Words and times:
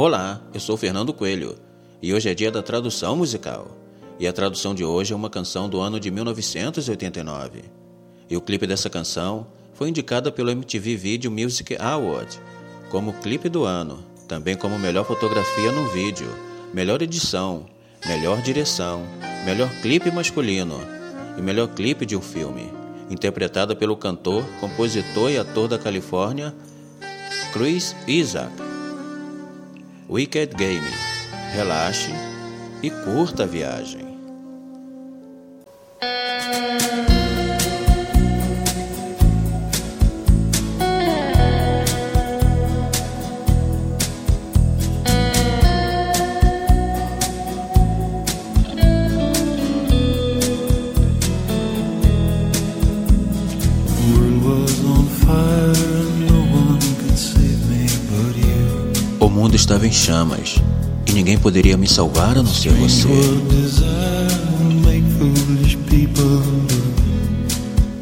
Olá, 0.00 0.40
eu 0.54 0.60
sou 0.60 0.76
Fernando 0.76 1.12
Coelho 1.12 1.58
e 2.00 2.14
hoje 2.14 2.30
é 2.30 2.32
dia 2.32 2.52
da 2.52 2.62
tradução 2.62 3.16
musical. 3.16 3.76
E 4.16 4.28
a 4.28 4.32
tradução 4.32 4.72
de 4.72 4.84
hoje 4.84 5.12
é 5.12 5.16
uma 5.16 5.28
canção 5.28 5.68
do 5.68 5.80
ano 5.80 5.98
de 5.98 6.08
1989. 6.08 7.64
E 8.30 8.36
o 8.36 8.40
clipe 8.40 8.64
dessa 8.64 8.88
canção 8.88 9.44
foi 9.74 9.88
indicada 9.88 10.30
pelo 10.30 10.52
MTV 10.52 10.94
Video 10.94 11.32
Music 11.32 11.76
Award 11.80 12.40
como 12.92 13.12
clipe 13.14 13.48
do 13.48 13.64
ano, 13.64 13.98
também 14.28 14.54
como 14.54 14.78
melhor 14.78 15.04
fotografia 15.04 15.72
no 15.72 15.88
vídeo, 15.88 16.32
melhor 16.72 17.02
edição, 17.02 17.66
melhor 18.06 18.40
direção, 18.40 19.02
melhor 19.44 19.68
clipe 19.82 20.12
masculino 20.12 20.78
e 21.36 21.42
melhor 21.42 21.66
clipe 21.74 22.06
de 22.06 22.14
um 22.14 22.22
filme, 22.22 22.72
interpretada 23.10 23.74
pelo 23.74 23.96
cantor, 23.96 24.44
compositor 24.60 25.28
e 25.28 25.38
ator 25.38 25.66
da 25.66 25.76
Califórnia 25.76 26.54
Chris 27.52 27.96
Isaac. 28.06 28.67
Wicked 30.10 30.54
Game. 30.56 30.88
Relaxe 31.54 32.10
e 32.82 32.90
curta 32.90 33.42
a 33.42 33.46
viagem. 33.46 34.07
Mundo 59.48 59.56
estava 59.56 59.86
em 59.86 59.92
chamas 59.92 60.56
e 61.06 61.12
ninguém 61.12 61.38
poderia 61.38 61.74
me 61.74 61.88
salvar 61.88 62.36
a 62.36 62.42
não 62.42 62.52
ser 62.52 62.70
você. 62.72 63.08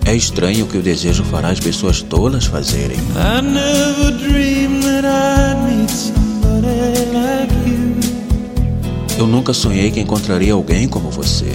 É 0.04 0.12
estranho 0.12 0.64
o 0.64 0.68
que 0.68 0.76
o 0.76 0.82
desejo 0.82 1.22
fará 1.22 1.50
as 1.50 1.60
pessoas 1.60 2.02
tolas 2.02 2.46
fazerem. 2.46 2.98
Eu 9.16 9.28
nunca 9.28 9.52
sonhei 9.52 9.92
que 9.92 10.00
encontraria 10.00 10.52
alguém 10.52 10.88
como 10.88 11.10
você. 11.10 11.46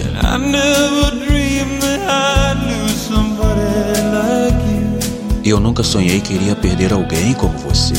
E 5.43 5.49
eu 5.49 5.59
nunca 5.59 5.83
sonhei 5.83 6.21
que 6.21 6.33
iria 6.33 6.55
perder 6.55 6.93
alguém 6.93 7.33
como 7.33 7.57
você. 7.57 7.93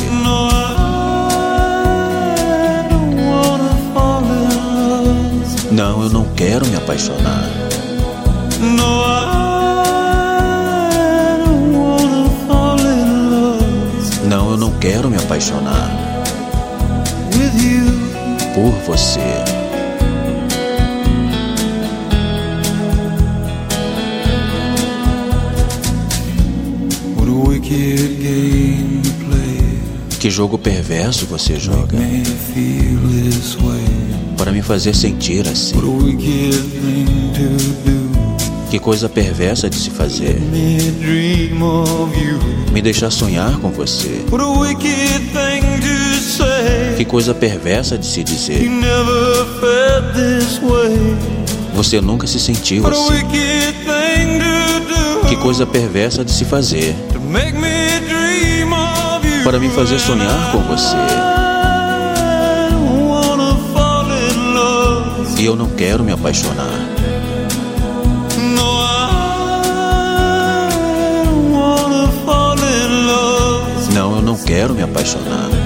Não, 5.72 6.02
eu 6.02 6.10
não 6.10 6.26
quero 6.34 6.66
me 6.66 6.76
apaixonar. 6.76 7.48
Não, 14.28 14.50
eu 14.50 14.56
não 14.58 14.70
quero 14.78 15.08
me 15.08 15.16
apaixonar. 15.16 15.90
Por 18.54 18.70
você. 18.86 19.20
Que 30.20 30.30
jogo 30.30 30.58
perverso 30.58 31.24
você 31.26 31.58
joga 31.58 31.96
para 34.42 34.50
me 34.50 34.60
fazer 34.60 34.92
sentir 34.92 35.46
assim. 35.46 35.76
Que 38.68 38.76
coisa 38.80 39.08
perversa 39.08 39.70
de 39.70 39.76
se 39.76 39.88
fazer. 39.88 40.36
Me 42.72 42.82
deixar 42.82 43.12
sonhar 43.12 43.56
com 43.58 43.70
você. 43.70 44.24
Que 46.96 47.04
coisa 47.04 47.32
perversa 47.32 47.96
de 47.96 48.04
se 48.04 48.24
dizer. 48.24 48.68
Você 51.76 52.00
nunca 52.00 52.26
se 52.26 52.40
sentiu 52.40 52.84
assim. 52.88 53.12
Que 55.28 55.36
coisa 55.36 55.64
perversa 55.64 56.24
de 56.24 56.32
se 56.32 56.44
fazer. 56.44 56.96
Para 59.44 59.60
me 59.60 59.68
fazer 59.70 60.00
sonhar 60.00 60.50
com 60.50 60.58
você. 60.62 61.21
E 65.42 65.44
eu 65.44 65.56
não 65.56 65.68
quero 65.70 66.04
me 66.04 66.12
apaixonar. 66.12 66.70
Não, 73.92 74.14
eu 74.14 74.22
não 74.22 74.36
quero 74.36 74.72
me 74.72 74.82
apaixonar. 74.82 75.61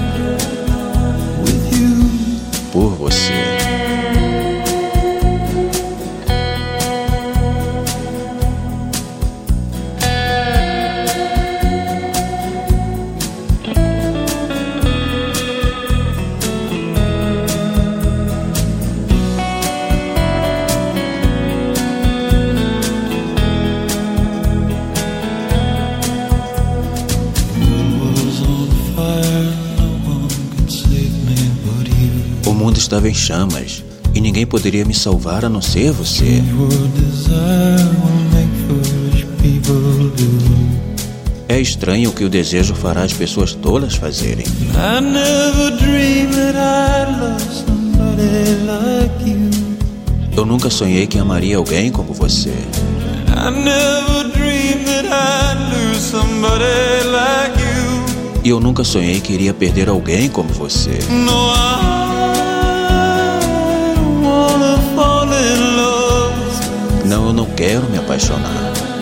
Mundo 32.67 32.79
estava 32.79 33.07
em 33.07 33.13
chamas 33.13 33.81
e 34.13 34.19
ninguém 34.19 34.45
poderia 34.45 34.83
me 34.83 34.93
salvar 34.93 35.45
a 35.45 35.49
não 35.49 35.61
ser 35.61 35.93
você. 35.93 36.43
É 41.47 41.61
estranho 41.61 42.09
o 42.09 42.13
que 42.13 42.25
o 42.25 42.29
desejo 42.29 42.75
fará 42.75 43.03
as 43.03 43.13
pessoas 43.13 43.53
tolas 43.53 43.95
fazerem. 43.95 44.45
Eu 50.35 50.45
nunca 50.45 50.69
sonhei 50.69 51.07
que 51.07 51.17
amaria 51.17 51.55
alguém 51.55 51.89
como 51.89 52.13
você. 52.13 52.53
E 58.43 58.49
eu 58.49 58.59
nunca 58.59 58.83
sonhei 58.83 59.21
que 59.21 59.31
iria 59.31 59.53
perder 59.53 59.87
alguém 59.87 60.27
como 60.27 60.49
você. 60.49 60.99
Quero 68.17 68.39
me 68.39 68.45
apaixonar. 68.45 68.96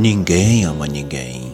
Ninguém 0.00 0.64
ama 0.64 0.86
ninguém. 0.86 1.49